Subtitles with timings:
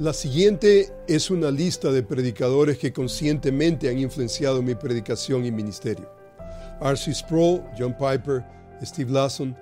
[0.00, 6.10] La siguiente es una lista de predicadores que conscientemente han influenciado mi predicación y ministerio.
[6.80, 7.12] R.C.
[7.12, 8.42] Sproul, John Piper,
[8.82, 9.54] Steve Lasson,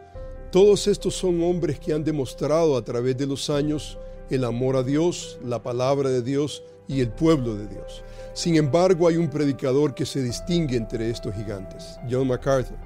[0.53, 3.98] todos estos son hombres que han demostrado a través de los años
[4.31, 8.05] el amor a Dios, la palabra de Dios y el pueblo de Dios.
[8.33, 12.78] Sin embargo, hay un predicador que se distingue entre estos gigantes, John MacArthur.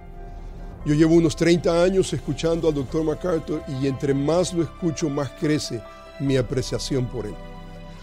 [0.87, 3.05] Yo llevo unos 30 años escuchando al Dr.
[3.05, 5.83] MacArthur y entre más lo escucho, más crece
[6.21, 7.35] mi apreciación por él.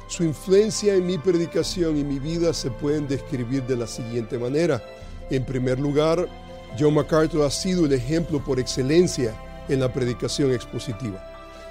[0.07, 4.83] Su influencia en mi predicación y mi vida se pueden describir de la siguiente manera.
[5.29, 6.27] En primer lugar,
[6.79, 9.35] John MacArthur ha sido el ejemplo por excelencia
[9.67, 11.23] en la predicación expositiva.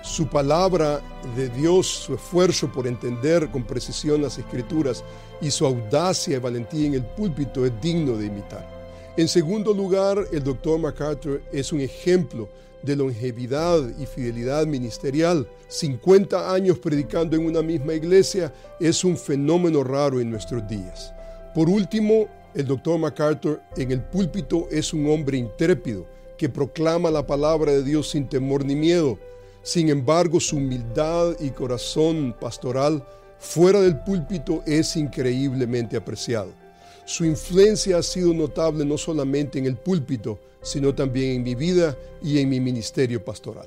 [0.03, 1.00] Su palabra
[1.34, 5.03] de Dios, su esfuerzo por entender con precisión las escrituras
[5.41, 8.78] y su audacia y valentía en el púlpito es digno de imitar.
[9.19, 12.48] En segundo lugar, el doctor MacArthur es un ejemplo
[12.84, 15.44] de longevidad y fidelidad ministerial.
[15.66, 21.12] 50 años predicando en una misma iglesia es un fenómeno raro en nuestros días.
[21.53, 26.06] Por último, el doctor MacArthur en el púlpito es un hombre intrépido
[26.37, 29.19] que proclama la palabra de Dios sin temor ni miedo.
[29.64, 33.04] Sin embargo, su humildad y corazón pastoral
[33.41, 36.68] fuera del púlpito es increíblemente apreciado.
[37.08, 41.96] Su influencia ha sido notable no solamente en el púlpito, sino también en mi vida
[42.22, 43.66] y en mi ministerio pastoral.